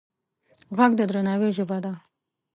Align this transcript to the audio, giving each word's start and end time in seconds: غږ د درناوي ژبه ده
غږ 0.77 0.91
د 0.97 1.01
درناوي 1.09 1.49
ژبه 1.57 1.77
ده 1.83 1.93